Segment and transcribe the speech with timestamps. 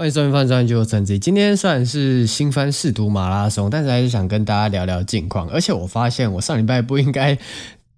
[0.00, 1.16] 欢迎收听《范专就成绩》。
[1.18, 5.46] 今天虽然是新番试读马拉松，但是还是想跟大家聊聊近况。
[5.50, 7.36] 而且我发现，我上礼拜不应该。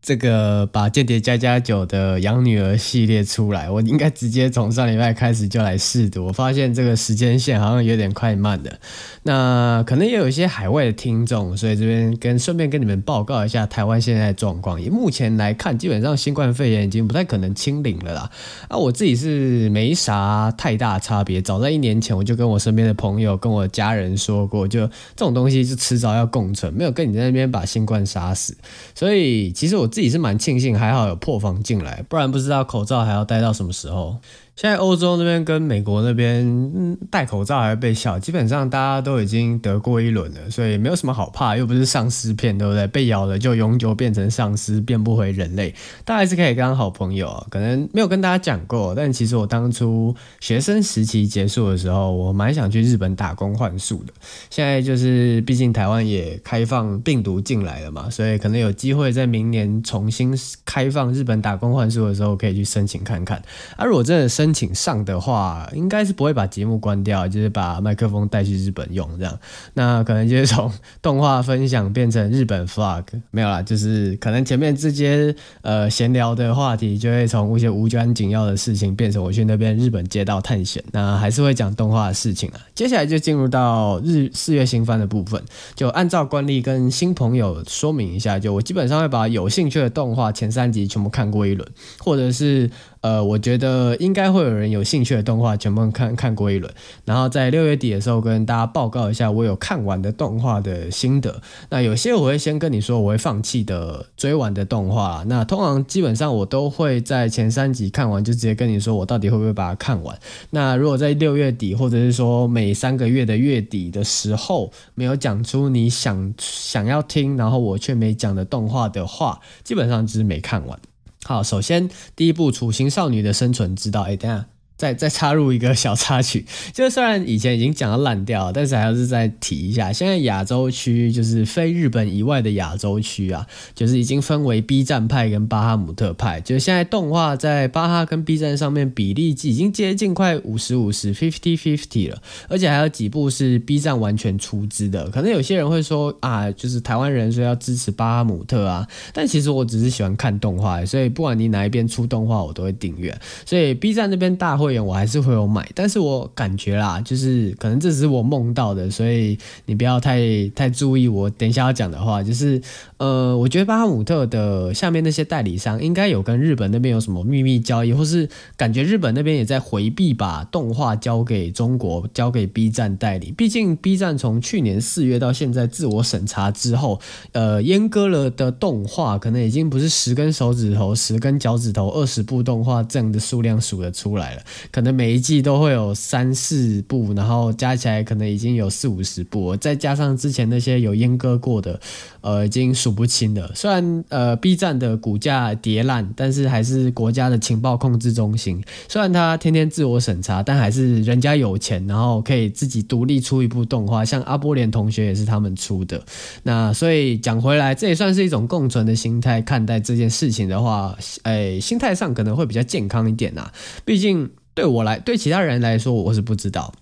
[0.02, 6.26] 这个把《间谍家家酒》的养女儿系列出来，我应该直接从上礼拜开始就来试读。
[6.26, 8.80] 我发现这个时间线好像有点快慢的。
[9.22, 14.82] 那可能也有一些海外的听众，所以这边跟顺便跟你们报告一下台湾现在的状况。
[14.82, 18.30] 以目前来看，基本上新冠肺炎已经不太可能清零了啦。
[18.66, 21.40] 啊，我自己是没啥太大差别。
[21.40, 24.84] 早在一年前，我就跟我身边的朋友、跟我家人说过，就
[25.14, 28.56] 这种东西是迟早要共存，没有跟你在那边把新冠杀死。
[28.96, 29.91] 所以其实我。
[29.92, 34.16] 自己是蛮庆幸，还好有破防进来，不然不知道口罩还要戴到什么时候。
[34.62, 38.16] 现在欧洲那边跟美国那边，嗯，戴口罩还会被笑。
[38.16, 42.86] 基本上大家都已经得过一轮了，所以没有什么好怕，又不是丧尸片，对不对？
[42.86, 45.74] 被咬了就永久变成丧尸，变不回人类。
[46.04, 47.44] 大家还是可以当好朋友。
[47.50, 54.12] 可能没有跟大家讲过，但其实我当初学生时期结束的时候，我蛮想去日本打工换宿的。
[54.48, 60.32] 现在就是，毕竟台湾也开放病毒进来了嘛，所以可能有机会在明年重新
[60.64, 63.42] 开放日本打工换宿的时候，可以去申请看看。
[63.76, 64.51] 啊，如果真的申。
[64.52, 69.38] 请上的话，应该是不会把节目关掉，就是把麦克风带去日本用这样。
[69.74, 80.82] 那可能就是从动画分享变成日本 vlog，没有啦，就是可能前面这些呃闲聊的话题，就会从一些无关紧要的事情变成我去那边日本街道探险。
[80.92, 82.60] 那还是会讲动画的事情啊。
[82.74, 85.42] 接下来就进入到日四月新番的部分，
[85.74, 92.70] 就按照惯例跟新朋友说明一下，就我基本上会把有兴趣的动画前三集全部看过一轮，或者是。
[93.02, 96.72] 呃，我觉得应该会有人有兴趣的动画，全部看看过一轮，
[97.04, 101.40] 然后在六月底的时候跟大家报告一下我有看完的动画的心得。
[101.70, 110.18] 那有些我会先跟你说我会放弃的追完的动画，那通常基本上我都会在前三集看完就直接跟你说我到底会不会把它看完。
[110.50, 120.78] 那如果在六月底或者是说每三个月的月底的时候没有讲出你想想要听，然后我却没讲的动画的话，基本上就是没看完。
[121.24, 124.02] 好，首先第一步《处刑少女的生存之道》。
[124.04, 124.51] 哎，等下。
[124.82, 126.44] 再 再插入一个小插曲，
[126.74, 129.92] 就虽然以前已经讲到烂掉了，但是还是再提一下。
[129.92, 136.40] 现在亚洲区就是非日本以外的亚洲区啊，就是已经分为 B 站派跟巴哈姆特派。
[136.40, 145.08] 就是现在动画在巴哈跟 B 站上面比例已经接近快五十五十 fifty fifty 了，而且还有几部是 B 站完全出资的。
[145.10, 153.16] 可能有些人会说啊，就是台湾人说要支持巴哈姆特啊，但其实我只是喜欢看动画，所以不管你哪一边出动画，我都会订阅。
[153.46, 154.71] 所以 B 站那边大会。
[154.80, 160.20] 我还是会有买，但是我感觉啦，就是可能这只是我梦到的，所以你不要太
[160.54, 162.60] 太注意我等一下要讲的话，就是
[162.98, 173.32] 呃，我觉得巴哈姆特的下面那些代理商应该有跟日本那边有什么秘密交易，或是感觉日本那边也在回避把动画交给中国，交给 B 站代理。
[173.32, 177.00] 毕竟 B 站从去年四月到现在自我审查之后，
[177.32, 184.42] 呃，阉割了的动画可能已经不是十根手指头、十根脚趾头、二十部动画这样的数量数得出来了。
[184.70, 191.80] 可能每一季都会有三四部，然后加起来可能已经有四五十部，再加上之前那些有阉割过的，
[192.20, 193.50] 呃，已经数不清了。
[193.54, 198.62] 虽然呃，B 站的股价跌烂，但是还是国家的情报控制中心。
[198.88, 204.04] 虽然他天天自我审查，但还是人家有钱，然后可以自己独立出一部动画。
[204.04, 206.02] 像阿波连同学也是他们出的。
[206.42, 213.50] 那所以讲回来，这也算是一种共存的心态看待这件事情的话，哎，心态上可能会比较健康一点呐。
[213.84, 214.30] 毕竟。
[214.54, 216.72] 对我来，对其他人来说，我是不知道。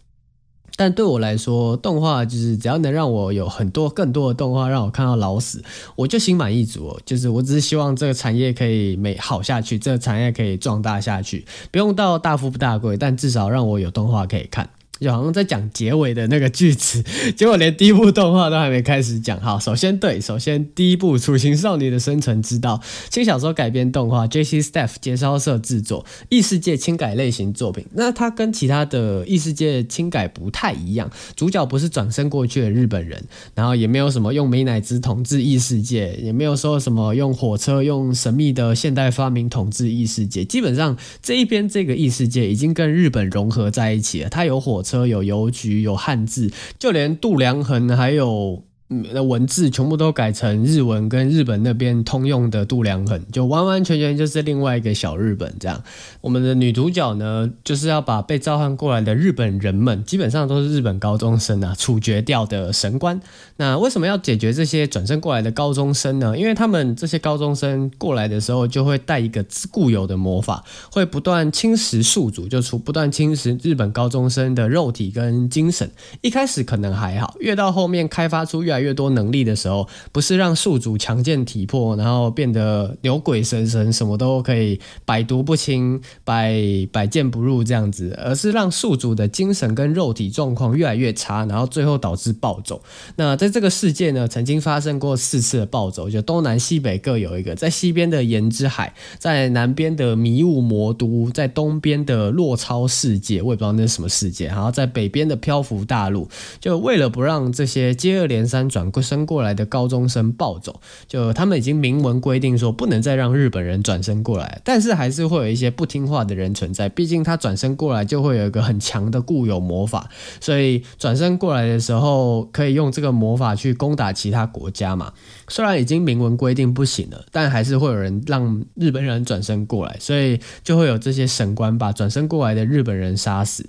[0.77, 5.63] 但对我来说，动画就是只要能让我有很多更多的动画让我看到老死，
[5.95, 7.01] 我就心满意足哦。
[7.05, 14.71] 就是我只是希望这个产业可以美好下去，这个产业可以壮大下去，不用到大富不大贵，但至少让我有动画可以看。
[15.00, 17.03] 就好像在讲结尾的那个句子，
[17.34, 19.41] 结果连第一部动画都还没开始讲。
[19.41, 22.78] 好，首先对，首先第一部《处刑少女的生存之道》
[23.09, 27.87] 轻小说改编动画，JC Staff 介绍社制作，异世界轻改类型作品。
[27.94, 40.45] 那它跟其他的异世界轻改不太一样，主角不是转生过去的日本人，然后也没有什么用美乃滋统治异世界，也没有说什么用火车用神秘的现代发明统治异世界。
[40.45, 44.90] 基本上这一边这个异世界已经跟日本融合在一起了，它有火车。
[44.91, 48.65] 车有邮局，有汉字，就连度量衡还有
[49.13, 55.81] 的文字全部都改成日文跟日本那边通用的度量衡，就完完全全就是另外一个小日本这样。
[56.21, 63.21] 我们的女主角呢，就是要把被召唤过来的日本人们，基本上都是日本高中生啊，处决掉的神官。
[63.59, 66.37] 那为什么要解决这些转身过来的高中生呢？
[66.37, 75.89] 因为他们这些高中生过来的时候，就会带一个固有的魔法，会不断侵蚀宿主，就出不断侵蚀日本高中生的肉体跟精神。
[76.22, 86.54] 一开始可能还好，越到后面开发出越来越多能力的时候，不是让宿主强健体魄，然后变得牛鬼神神，什么都可以百毒不侵、百
[86.91, 92.82] 百剑不入这样子，而是让宿主的精神跟肉体状况越来越差，然后最后导致暴走。
[93.16, 106.28] 那在这个世界呢，曾经发生过四次的暴走，就东南西北各有一个，在西边的炎之海，在南边的迷雾魔都，在东边的落超世界，我也不知道那是什么世界，然后在北边的漂浮大陆，
[106.60, 116.89] 就为了不让这些接二连三转过身过来的高中生暴走，就他们已经明文规定说不能再让日本人转身过来，但是还是会有一些不听话的人存在。
[116.89, 120.09] 毕竟他转身过来就会有一个很强的固有魔法，
[120.41, 125.13] 所以转身过来的时候可以用这个魔法去攻打其他国家嘛。
[125.49, 133.69] 虽然已经明文规定不行了，但还是会有人让日本人转身过来，所以就会有这些神官把转身过来的日本人杀死。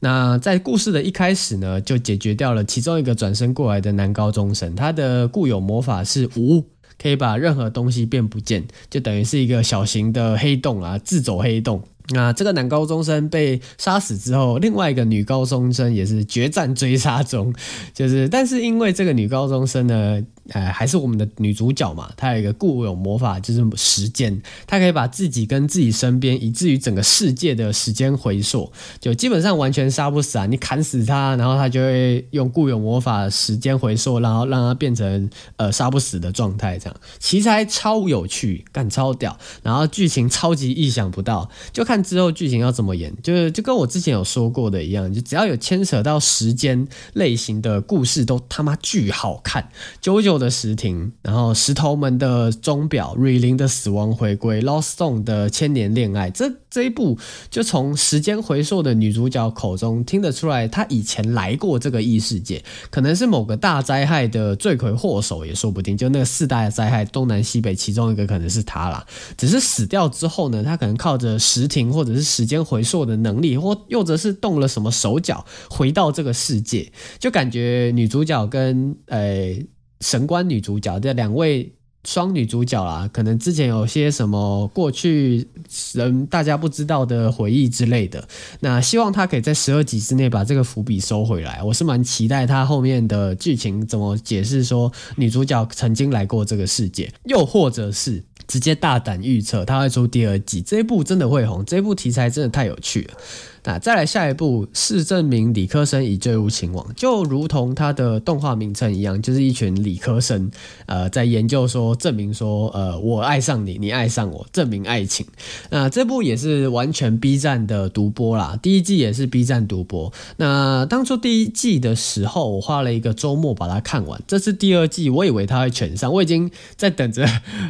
[0.00, 6.64] 那在故事的一开始呢，就解决掉了其中一个转身过来的男高中生，他的固有魔法是无，
[6.96, 11.82] 可以把任何东西变不见，就等于是一个小型的黑洞啊，自走黑洞。
[12.10, 17.54] 那这个男高中生被杀死之后，另外一个女高中生也是决战追杀中，
[17.92, 20.22] 就是但是因为这个女高中生呢。
[20.54, 30.46] 呃，还是我们的女主角嘛，她有一个固有魔法，就是时间，她可以把自己跟自己身边，以至于整个世界的时间回溯，就基本上完全杀不死啊！
[30.46, 49.68] 你砍死她，然后她就会用固有魔法时间回溯，然后让她变成呃杀不死的状态，这样其实还超有趣，干超屌，然后剧情超级意想不到，就看之后剧情要怎么演，就是就跟我之前有说过的一样，就只要有牵扯到时间类型的故事，都他妈巨好看，
[50.00, 50.38] 九九。
[50.38, 57.18] 的时停，然后石头门的钟表，瑞琳的死亡回归，Lost Song 的千年恋爱，这这一部
[57.50, 65.96] 就从时间回溯的女主角口中听得出来，她以前来过这个异世界，可能是某个大灾害的罪魁祸首也说不定。
[65.96, 69.04] 就那个四大灾害，东南西北其中一个可能是她啦。
[69.36, 79.56] 只是死掉之后呢，她可能靠着时或者是时间回溯的能力，或又则是动了什么手脚，回到这个世界，就感觉女主角跟呃。
[80.00, 81.74] 神官女主角这两位
[82.04, 85.46] 双女主角啦，可能之前有些什么过去
[85.92, 88.26] 人大家不知道的回忆之类的。
[88.60, 91.62] 那希望她可以在十二集之内把这个伏笔收回来。
[91.62, 100.62] 我是蛮期待她后面的剧情怎么解释说女主角曾经来过这个世界，又或者是直接大胆预测她会出第二季。
[100.62, 103.14] 这一部真的会红，这一部题材真的太有趣了。
[103.64, 110.50] 那再来下一部，是证明理科生已坠入情网，就如同它的动画名称一样，就是一群理科生，
[110.86, 115.26] 呃，在研究说证明说，呃，我爱上你，你爱上我，证明爱情。
[115.70, 120.12] 那这部也是完全 B 站的独播啦，第一季也是 B 站独播。
[120.36, 124.20] 那当初第一季的时候，我花了一个周末把它看完。
[124.26, 127.26] 这次第二季，我以为它会全上，我已经在等着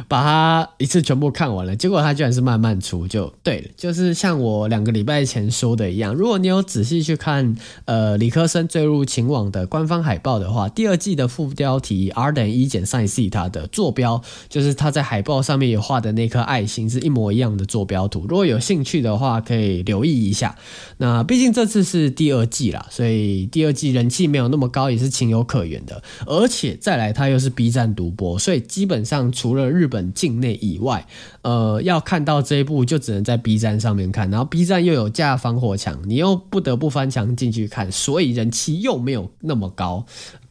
[0.07, 5.89] 把它一次全部看完了，结果它居然是慢慢出，就对了，就是像我两个礼拜前说的。
[5.89, 7.55] 一样，如果你有仔细去看，
[7.85, 18.27] 呃，理科生坠入情网的官方海报的话，第二季的副标题 R 等于一减 sin 西塔的坐标，就是他在海报上面有画的那颗爱心，是一模一样的坐标图。
[18.29, 20.55] 如果有兴趣的话，可以留意一下。
[20.97, 26.03] 那毕竟这次是第二季啦，所以第二季人气没有那么高，也是情有可原的。
[26.27, 31.07] 而且再来，它又是 B 站独播，所以基本上除了日本境内以外，
[31.41, 34.29] 呃，要看到这一部就只能在 B 站上面看。
[34.29, 40.05] 然后 B 站又有架防火墙，你又不得不翻墙进去看，所以人气又没有那么高。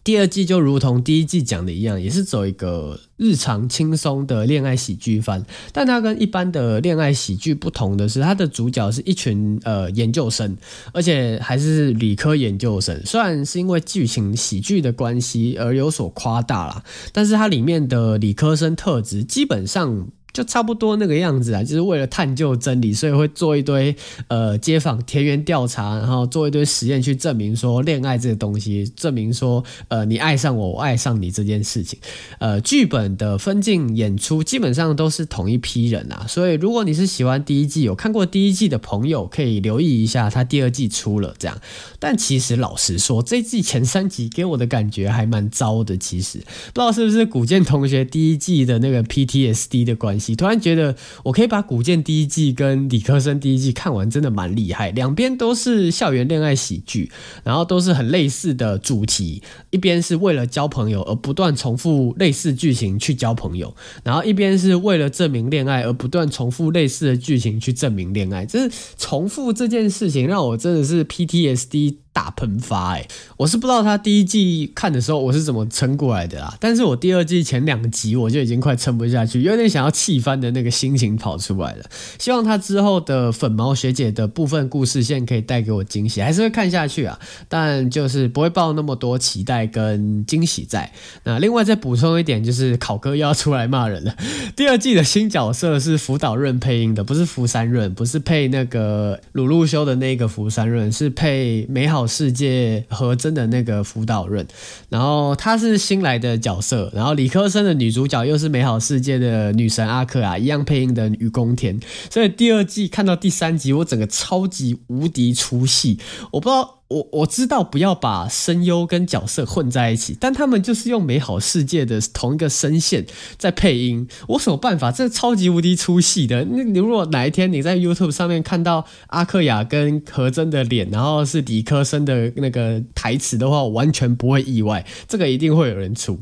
[0.04, 10.56] 第二季就如同第一季讲的一样，也是走一个日常轻松的恋爱喜剧番，但它跟一般的恋爱喜剧不同的是，它的主角是一群呃研究生，
[10.94, 12.98] 而且还是理科研究生。
[13.04, 16.82] 虽然是因为剧情喜剧的关系而有所夸大啦，
[17.12, 20.08] 但是它里面的理科生特质基本上。
[20.38, 23.96] 就差不多那个样子啊，就是为了探究真理，所以会做一堆
[24.28, 31.98] 呃街访田园调查，然后做一堆实验去证明说恋爱这个东西，证明说呃你爱上我，我爱上你这件事情。
[32.38, 41.60] 呃，剧本的分镜演出基本上都是同一批人啊，所以如果你是喜欢第一季有看过第一季的朋友，可以留意一下，他第二季出了这样。
[41.98, 45.96] 但其实老实说，这季前三集给我的感觉还蛮糟的。
[45.96, 50.27] 其实不知道是不是古见同学第一季的那个 PTSD 的关系。
[50.28, 50.94] 你突然觉得
[51.24, 54.90] 我可以把《古剑》第一季跟《理科生》第一季看完，真的蛮厉害。
[54.90, 57.10] 两边都是校园恋爱喜剧，
[57.42, 59.42] 然后都是很类似的主题。
[59.70, 68.44] 一边是为了交朋友而不断重复类似剧情去交朋友，然后一边是为了证明恋爱而不断重复类似的剧情去证明恋爱。
[68.44, 71.96] 就是重复这件事情让我真的是 PTSD。
[72.12, 73.06] 大喷发哎！
[73.36, 81.84] 我是不知道他第一季看的时候我是怎么撑过来的啦，但是我第二季前两集我就已经快撑不下去，有点想要气翻的那个心情跑出来了。
[82.18, 90.92] 希望他之后的粉毛学姐的部分故事线可以带给我惊喜，还是会看下去啊，但就是不会抱那么多期待跟惊喜在。
[91.24, 94.16] 那另外再补充一点，就是考哥又要出来骂人了。
[94.56, 104.44] 第二季的新角色是福岛润配音的，不是福山润，不是配那个鲁路修的那个福山润，是配美好世界和真的那个辅导人，
[104.88, 111.78] 然后他是新来的角色，然后理科生的女主角又是美好世界的女神阿克啊，一样配音的雨宫田，
[112.10, 115.98] 所以第二季看到第三集，我整个超级无敌出戏，
[116.32, 116.77] 我不知道。
[116.88, 124.90] 我我知道不要把声优跟角色混在一起，但他们就是用美好世界的同一个声线在配音，我什么办法？
[124.90, 126.46] 这超级无敌出戏的。
[126.50, 136.18] 那你如果哪一天你在 YouTube 上面看到阿克雅跟何真的脸，然后是理科生的那个台词的话，我完全不会意外，这个一定会有人出。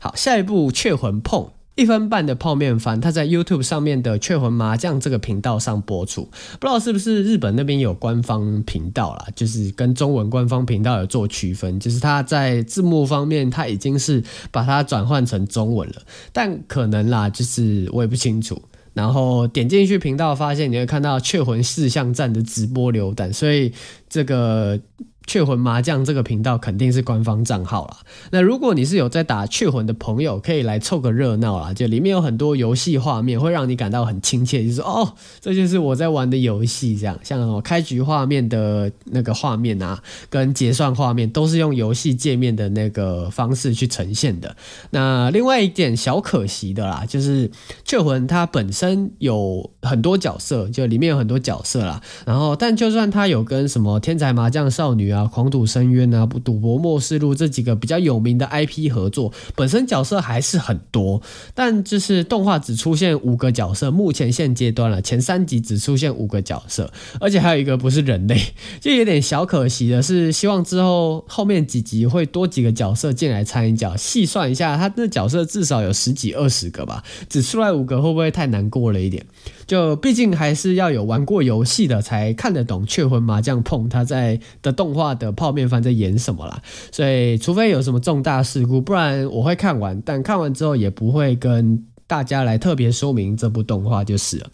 [0.00, 1.42] 好，下一部《雀魂碰》。
[1.78, 6.22] 一分半的泡面番，它在 YouTube 上面的《雀魂麻将》这个频道上播出，
[6.58, 14.20] 不知道是不是日本那边有官方频道啦，就是跟中文官方频道有做区分，就是它在字幕方面，它已经是
[14.50, 18.60] 把它转换成中文了，但可能啦，就是我也不清楚。
[18.92, 23.72] 然后点进去频道，发现你会看到《雀魂四象战》的直播流弹，所以
[24.08, 24.80] 这个。
[25.28, 27.98] 雀魂麻将这个频道肯定是官方账号啦。
[28.30, 31.74] 那如果你是有在打雀魂的朋友，可以来凑个热闹啦。
[31.74, 37.16] 就里面有很多游戏画面，会让你感到很亲切，就是哦，这就是我在玩的游戏这样。
[37.22, 44.56] 像我开局画面的那个画面啊，跟结算画面都是用游戏界面的那个方式去呈现的。
[44.90, 47.50] 那另外一点小可惜的啦，就是
[47.84, 52.02] 雀魂它本身有很多角色，就里面有很多角色啦。
[52.26, 55.24] 然后，但就算他有跟什么天才麻将少女啊。
[55.26, 61.22] 狂赌深渊啊，赌博默示录这几个比较有名的 IP 合作，本身角色还是很多，
[61.54, 68.36] 但就是动画只出现五个角色，目前现阶段了，前三集只出现五个角色，而且还有一个不是人类，
[68.80, 79.24] 就有点小可惜的是，希望之后后面几集会多几个角色进来掺一脚，细算一下，他的角色至少有十几二十个吧，只出来五个会不会太难过了一点？
[79.68, 86.60] 就毕竟还是要有玩过游戏的才看得懂《雀魂麻将碰》他在的动画的泡面番在演什么啦，
[86.90, 94.48] 所以除非有什么重大事故，不然我会看完，但看完之后也不会跟大家来特别说明这部动画就是了。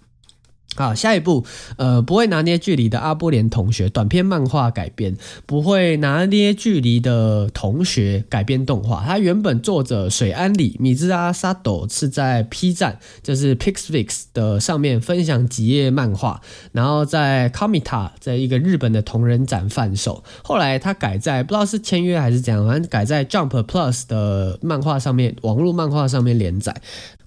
[0.77, 1.45] 好，下一部，
[1.77, 5.17] 呃，不会拿捏距离的阿波连同学短篇漫画改编，
[5.47, 9.05] 不会拿捏距离的同学改编动画。
[9.05, 16.41] 他原本作者水安里米兹阿萨斗是在 P 站，就是 Pixfix 的上面分享几页漫画，
[16.73, 20.25] 然后在 Comita 在一个日本的同人展贩售。
[20.43, 26.75] 后来他改在不知道是签约还是怎样，反正改在 Jump Plus 的漫画上面，网络漫画上面连载。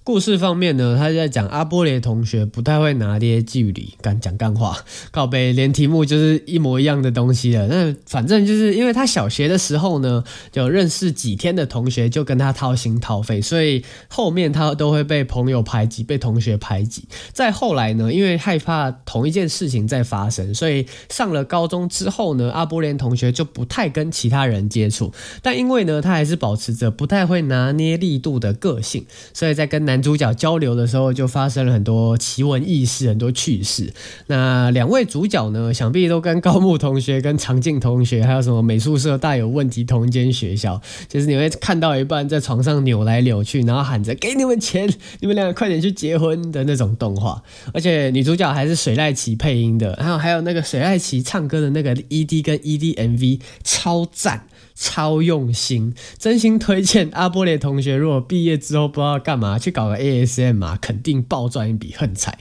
[0.08, 4.74] 故事方面呢，他在讲阿波连同学不太会拿捏距离，敢讲干话，
[5.12, 7.66] 靠北连题目就是一模一样的东西了。
[7.66, 17.04] 那反正就是因为他小学的时候呢，就认识几天的同学就跟他掏心掏肺，所以后面他都会被朋友排挤，被同学排挤。
[17.34, 25.12] 再后来呢，因为害怕同一件事情再发生，所以上了高中之后呢，阿波连同学就不太跟其他人接触。
[25.42, 33.92] 但因为呢，他还是保持着不太会拿捏力度的个性，所以在跟男男主角交流的时候，就发生了很多奇闻异事，很多趣事。
[34.28, 40.80] 那两位主角呢，想必都跟高木同学、跟长进同学，还有什么美术社大有问题，同间学校。
[41.08, 44.88] 就是你会看到一半在床上扭来扭去，然后喊着“给你们钱，
[45.18, 47.42] 你们两个快点去结婚”的那种动画。
[47.74, 54.44] 而且女主角还是水濑奇配音的，然后还有那个水濑奇唱歌的那个 ED 跟 ED MV 超赞。
[54.80, 57.96] 超用心，真心推荐阿波列同学。
[57.96, 62.38] 如果毕业之后不知道干嘛，去搞个 ASM 啊，肯定暴赚一笔横财。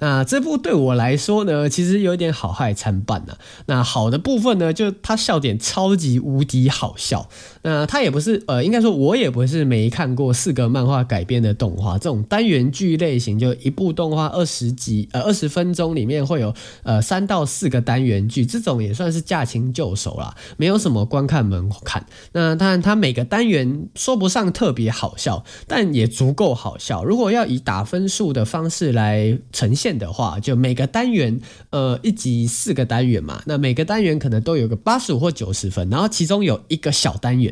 [0.00, 3.38] 那这部对我来说呢，其实有点好坏参半呐。
[3.66, 7.30] 那好的部分呢，就它笑点超级无敌好笑。
[7.62, 22.04] 那他也不是呃，应该说我也不是没看过四个漫画改编的动画，这种单元剧类型，就一部动画二十集呃二十分钟里面会有呃三到四个单元剧，这种也算是驾轻就熟啦，没有什么观看门槛。
[22.32, 27.04] 那当然，它每个单元说不上特别好笑，但也足够好笑。
[27.04, 37.47] 如果要以打分数的方式来呈现的话，就每个单元呃一集四个单元嘛，那每个单元可能都有个八十五或九十分，然后其中有一个小单元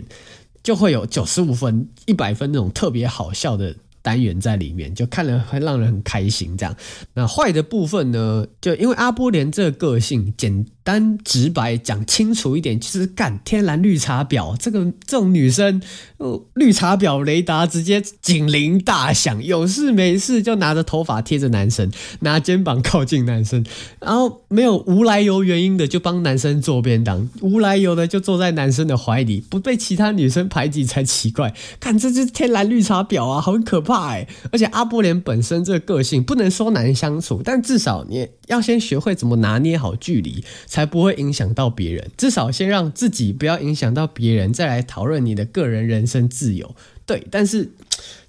[0.63, 6.57] 就会有九十五分、一百分那种特别好笑的单元在里面，就看了会让人很开心。
[6.57, 6.77] 这样，
[7.15, 10.67] 那坏的部分呢，就因为阿波连这个个性简。
[10.87, 14.57] 单直白讲清楚一点，就是干天然绿茶婊。
[14.57, 15.83] 这个这种女生，
[16.55, 21.91] 绿茶婊雷达直接警铃大响，有事没事就拿着头发贴着男生，
[22.21, 23.67] 拿肩膀靠近男生，
[23.99, 31.53] 然后没有无来由原因的就帮男生做便当，无来由的就坐在男生的怀里，不被其他女生排挤才奇怪。
[31.81, 34.29] 看，这就是天然绿茶婊啊，很可怕哎！
[34.53, 40.45] 而且阿波连本身这个个性不能说难相处，但至少你要先学会怎么拿捏好距离。
[40.77, 46.77] 才不会影响到别人，至少先让自己不要影响到别人，再来讨论你的个人人身自由。
[47.07, 47.71] 对，但是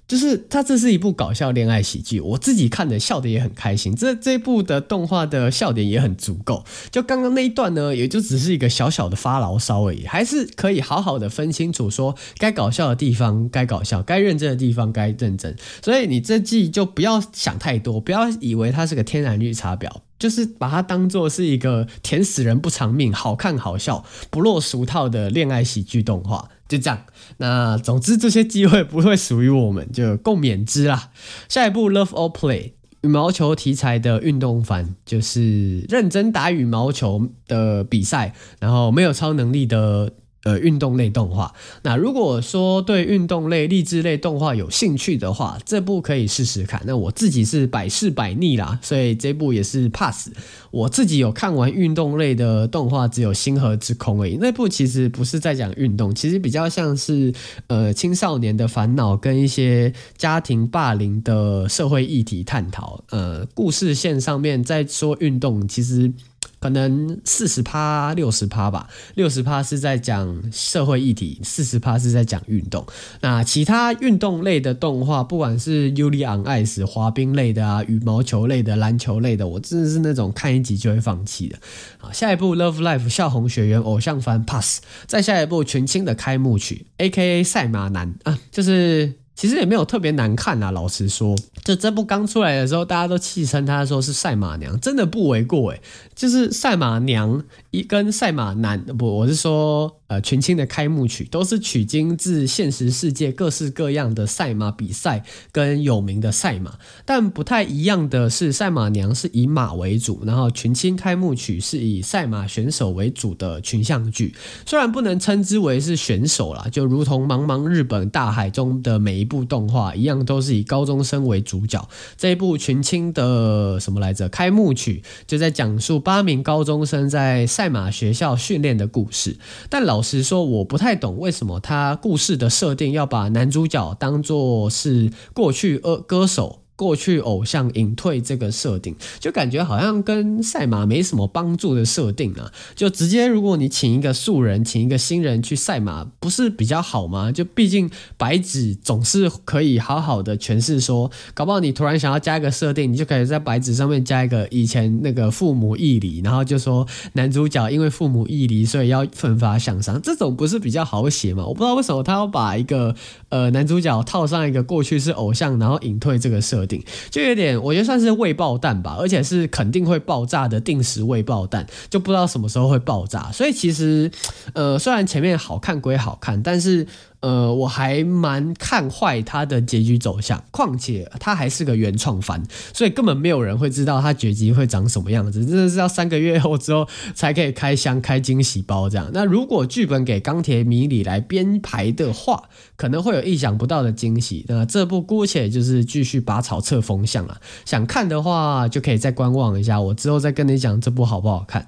[0.06, 3.94] 就是它这是一部搞笑恋爱喜剧，我自己看的笑的也很开心。
[3.94, 6.64] 这这一部的动画的笑点也很足够。
[6.90, 15.54] 就刚刚那一段呢，也就只是一个小小的发牢骚而已，还是可以好好的分清楚，说该搞笑的地方该搞笑，该认真的地方该认真。
[15.84, 19.90] 所以你这季就不要想太多，不要以为它是个天然绿茶婊。
[20.18, 27.04] 就是把它当做是一个甜死人不偿命、好看好笑、不落俗套的恋爱喜剧动画，就这样。
[27.36, 31.10] 那总之这些机会不会属于我们，就共勉之啦。
[31.48, 32.62] 下一部《Love or Play》
[33.02, 40.12] 羽毛球题材的运动番，就是认真打羽毛球的比赛，然后没有超能力的。
[40.44, 41.52] 呃，运动类动画。
[41.82, 46.80] 那如果说对运动类、励志类动画有兴趣的话，这部可以试试看。
[46.86, 50.30] 那我自己是百试百逆啦，所以这部也是 pass。
[50.70, 54.36] 我自己有看完运动类的动画，只有《星河之空》而已。
[54.40, 57.32] 那部其实不是在讲运动，其实比较像是
[57.66, 63.02] 呃青少年的烦恼跟一些家庭霸凌的社会议题探讨。
[63.10, 66.12] 呃，故事线上面在说运动，其实。
[66.60, 72.84] 可能四十趴六十趴吧，六十趴是在讲社会议题，四十趴是在讲运动。
[73.20, 81.58] 那其他运动类的动画，不管是 Yuri on Ice 滑冰类的啊，羽毛球类的、篮球类的，我真的是那种看一集就会放弃的。
[81.98, 89.14] 好，下一部 Love Life 校红学员偶像番 Pass，再下一部群青的开幕曲，AKA 赛马男啊，就是。
[89.38, 95.80] 其实也没有特别难看啊，老实说，就这部刚出来的时候，大家都戏称他说是赛马娘，真的不为过诶，
[96.16, 97.44] 就是赛马娘
[97.82, 99.94] 跟赛马男不，我是说。
[100.08, 114.34] 呃，群青的开幕曲都是取经自现实世界各式各样的赛马比赛跟有名的赛马，但不太一样的是，赛马娘是以马为主，然后群青开幕曲是以赛马选手为主的群像剧。
[114.64, 121.86] 虽然不能称之为是选手啦，就如同茫茫日本大海中的每一部动画一样，都是以高中生为主角。
[122.16, 124.26] 这一部群青的什么来着？
[124.30, 129.36] 开幕曲就在讲述八名高中生在赛马学校训练的故事，
[129.70, 130.02] 但老。
[130.08, 136.62] 实说，我不太懂为什么他故事的设定要把男主角当作是过去呃歌手。
[136.78, 142.52] 过去偶像隐退这个设定，就感觉好像跟赛马没什么帮助的设定啊。
[142.76, 147.32] 就直接如果你请一个素人，请一个新人去赛马，不是比较好吗？
[147.32, 161.44] 就毕竟白纸总是可以好好的诠释说，搞不好你突然想要加一个设定，你就可以在白纸上面加一个以前那个父母义离，然后就说男主角因为父母义离，所以要奋发向上，这种不是比较好写吗？
[161.44, 162.94] 我不知道为什么他要把一个
[163.30, 166.67] 呃男主角套上一个过去是偶像，然后隐退这个设定。
[167.10, 173.30] 就有点，我觉得算是未爆弹吧，而且是肯定会爆炸的定时未爆弹，就不知道什么时候会爆炸。
[173.32, 174.10] 所以其实，
[174.52, 176.86] 呃，虽然前面好看归好看，但是。
[177.20, 189.10] 呃，我还蛮看坏它的结局走向，况且它还是个原创番，所以根本没有人会知道它结局会长什么样子，真的是要三个月后之后才可以开箱开惊喜包这样。
[189.12, 192.44] 那如果剧本给钢铁迷你来编排的话，
[192.76, 194.44] 可能会有意想不到的惊喜。
[194.48, 201.66] 那这部姑且就是继续拔草测风向了，想看的话就可以再观望一下，我之后再跟你讲这部好不好看。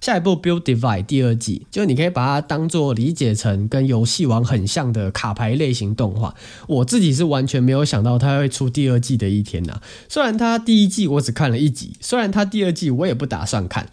[0.00, 6.34] 下一部《Build Divide》第二季，就你可以把它当做理解成跟游戏王很像的卡牌类型动画。
[6.66, 13.88] 我自己是完全没有想到它会出第二季的一天呐、虽然它第一季我只看了一集，虽然它第二季我也不打算看。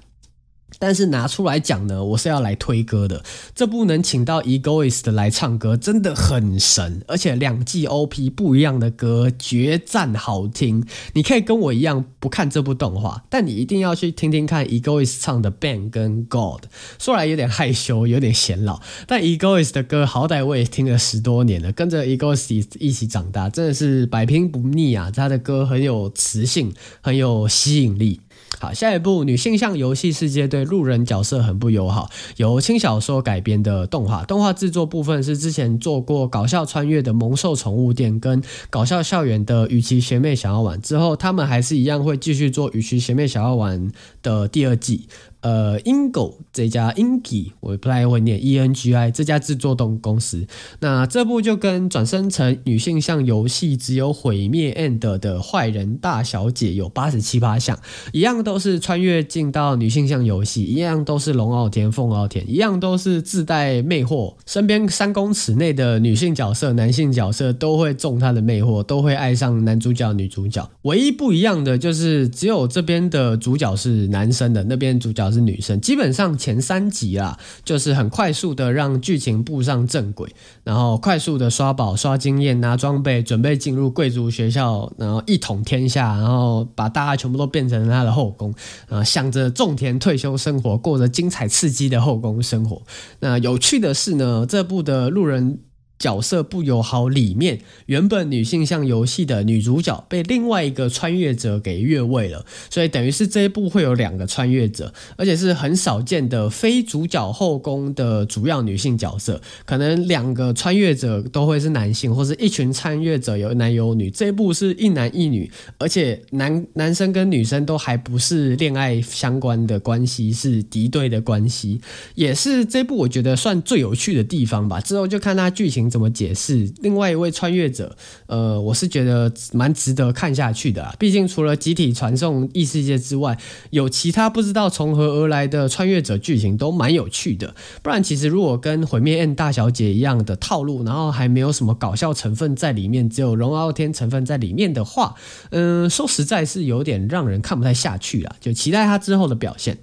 [0.85, 3.23] 但是拿出来讲呢，我是要来推歌的。
[3.55, 10.85] 这部能请到 Egoist 来唱歌，真的很神，而且两季 OP 不一样的歌，决战好听。
[11.13, 16.65] 你可以跟我一样不看这部动画，但你一定要去听听看 Egoist 唱的 Bang 跟 God。
[16.99, 25.09] 说来有点害羞，有点显老，但 Egoist 的歌好歹我也听了十多年了，跟着 Egoist 一起长大，真的是百听不腻啊！
[25.09, 26.71] 他的歌很有磁性，
[27.01, 28.21] 很有吸引力。
[28.59, 43.91] 好，下一部女性向游戏世界对路人角色很不友好，由轻小说改编的动画，动画制作部分是之前做过搞笑穿越的萌兽宠物店跟搞笑校园的与其学妹想要玩之后，他们还是一样会继续做与其学妹想要玩
[44.23, 45.07] 的第二季。
[45.45, 50.47] 呃，Ingo 这家 Ingi 我不太会念 E N G I 这家制作动公司，
[50.79, 57.77] 那这部就跟转生成女性向游戏只有毁灭 End 的坏人大小姐有八十七八项，
[58.11, 70.67] 一样都是穿越进到女性向游戏，一样都是龙傲天、凤傲天，一样都是自带魅惑，身边三公尺内的女性角色、男性角色都会中他的魅惑，都会爱上男主角、女主角。
[70.81, 80.29] 唯一不一样的就是只有这边的主角是男生的，那边主角女生，基本上前三集啊，就是很快速的让剧情步上正轨，
[80.63, 88.53] 然后快速的刷宝、刷经验、拿装备，准备进入贵族学校，然后一统天下，然后把大家全部都变成他的后宫，
[88.89, 92.81] 啊，想着种田退休生活，过着精彩刺激的后宫生活。
[93.19, 95.59] 那有趣的是呢，这部的路人。
[95.97, 114.11] 角色不友好里面，原本女性向游戏的女主角被另外一个穿越者给越位了，所以等于是这一部会有两个穿越者，而且是很少见的非主角后宫的主要女性角色，可能两个穿越者都会是男性，或是一群穿越者有男有女。
[114.11, 121.79] 这一部是一男一女，而且男男生跟女生都还不是恋爱相关的关系，是敌对的关系，
[122.15, 124.81] 也是这部我觉得算最有趣的地方吧。
[124.81, 125.85] 之后就看他剧情。
[125.95, 126.69] 怎么解释？
[126.81, 127.95] 另外一位穿越者，
[128.27, 130.93] 呃，我是觉得蛮值得看下去的啊。
[130.99, 133.37] 毕竟除了集体传送异世界之外，
[133.69, 137.55] 有其他不知道从何而来的穿越者剧情都蛮有趣的。
[137.81, 145.15] 不然，其实如果跟毁灭 N 大小姐一样的套路，然后还没有什么搞笑成分在里面，只有龙傲天成分在里面的话，
[145.51, 148.35] 嗯、说实在是有点让人看不太下去啊。
[148.41, 149.77] 就期待他之后的表现。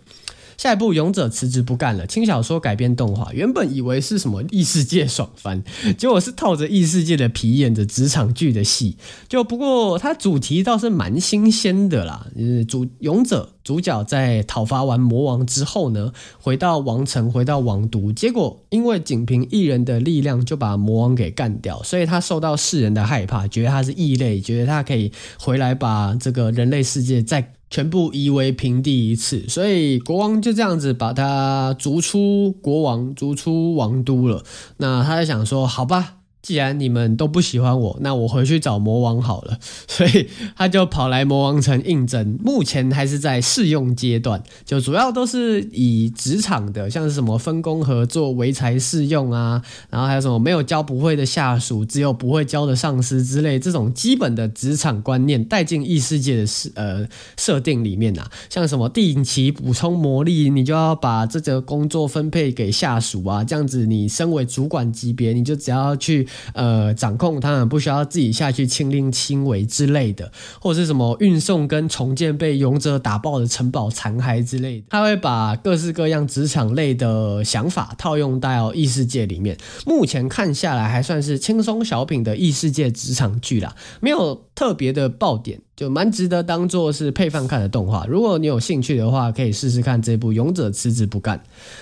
[0.56, 5.62] 下一部《勇者辞职不干了》轻小说改编动画，原本以为是什么异世界爽番，
[5.98, 8.96] 结果是套着异世界的皮演着职场剧的戏。
[9.28, 27.54] 就不过它主题倒是蛮新鲜的啦，就是主勇者主角在讨伐完魔王之后呢，回到王城，回到王都，结果因为仅凭一人的力量就把魔王给干掉，所以他受到世人的害怕，觉得他是异类，觉得他可以回来把这个人类世界再。
[27.72, 34.44] 全部夷为平地一次，所以国王就这样子把他逐出国王，逐出王都了。
[34.76, 36.16] 那他在想说，好吧。
[36.42, 39.58] 既然你们都不喜欢我，那我回去找魔王好了。
[39.86, 66.26] 所以他就跑来魔王城应征，目前还是在试用阶段，就主要都是以职场的，像是什么分工合作、唯才适用啊，然后还有什么没有教不会的下属，只有不会教的上司之类这种基本的职场观念带进异世界的设呃设定里面啊，像什么定期补充魔力，你就要把这个工作分配给下属啊，这样子你身为主管级别，你就只要去。
[66.54, 79.56] 呃，掌控他们不需要自己下去亲力亲为之类的，或者是什么运送跟重建被勇者打爆的城堡残骸之类的，他会把各式各样职场类的想法套用到异世界里面。
[79.86, 85.60] 目前看下来还算是轻松小品的异世界职场剧啦，没有特别的爆点。
[85.82, 91.36] 就蛮值得当做是配饭看的动画，如果你有兴趣的话，可以试试看这部《勇者辞职不干》。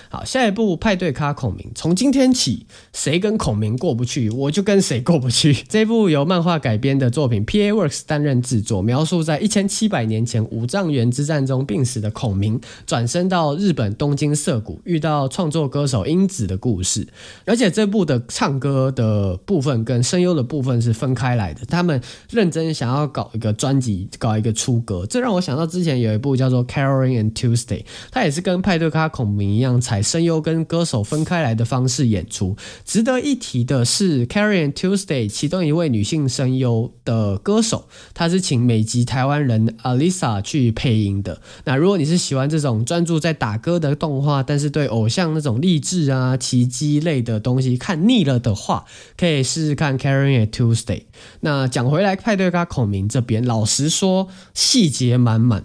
[0.09, 5.53] 好，下一部《派对咖孔明》，从今天起，谁跟孔明过不去，我就跟谁过不去。
[5.69, 17.07] 这部由漫画改编的作品，PA Works 担任制作，描述在一千七百年前五丈原之战中病死的孔明，转生到日本东京涩谷，遇到创作歌手英子的故事。
[17.45, 23.90] 而且这部的唱歌的部分跟声优的部分是分开来的，他们认真想要搞一个专辑。
[24.17, 32.55] 搞一个出格，这让我想到之前有一部叫做《Carole and Tuesday》，它也是跟派对咖孔明一样，采声优跟歌手分开来的方式演出。
[32.85, 41.41] 值得一提的是，《Carole and Tuesday》其中一位女性声优的歌手，她是请美籍台湾人 Alisa 去配音的。
[41.65, 48.85] 那如果你是喜欢这种专注在打歌的动画，但是对偶像那种励志啊、奇迹类的东西看腻了的话，
[49.17, 50.99] 可以试试看《Carole and Tuesday》。
[51.41, 55.63] 那讲回来，派对咖孔明这边，老实说，细节满满。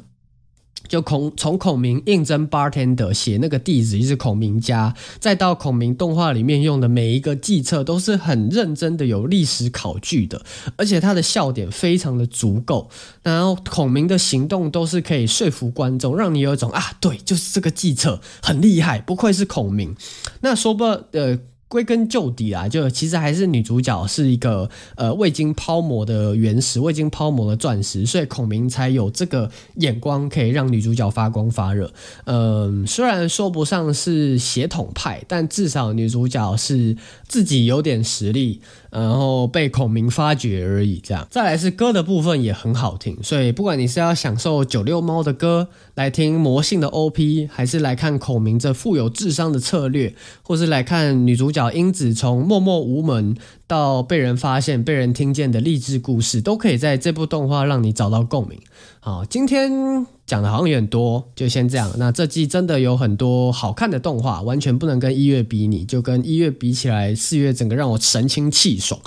[0.88, 10.40] 就孔从孔明应征 bartender 写那个地址就是孔明家，再到孔明动画里面用的每一个计策都是很认真的，有历史考据的，
[10.76, 12.88] 而且他的笑点非常的足够。
[13.24, 19.96] 然后孔明的行动都是可以说服观众，让你有一种啊，对，就是这个计策很厉害，不愧是孔明。
[20.42, 21.36] 那说不呃。
[21.68, 31.92] 归根究底啊，就其实还是女主角是一个呃未经抛磨的原石，未经抛磨的钻石，所以孔明才有这个眼光可以让女主角发光发热。
[32.24, 38.60] 嗯、虽然说不上是血统派，但至少女主角是自己有点实力。
[38.88, 41.26] 然后被孔明发掘而已，这样。
[41.30, 53.34] 再来是歌的部分也很好听，所以不管你是要享受九六猫的歌，来听魔性的 OP，还是来看孔明这富有智商的策略，或是来看女主角英子从默默无闻
[53.66, 58.60] 到被人发现、被人听见的励志故事，都可以在这部动画让你找到共鸣。
[59.00, 61.90] 好，今天讲的好像有点多，就先这样。
[61.96, 69.00] 那这季真的有很多好看的动画，完全不能跟一月比拟，就跟一月比起来，四月整个让我神清气爽。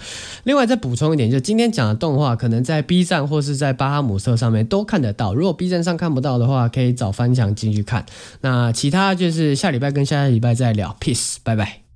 [0.45, 5.35] 另外再补充一点，就今天讲的动画，可能在 B 站或是在巴哈姆特上面都看得到。
[5.35, 8.07] 如果 B 站上看不到的话，可以找翻墙进去看。
[8.41, 11.88] 那其他就是下礼拜跟下下礼拜再聊，Peace，拜拜。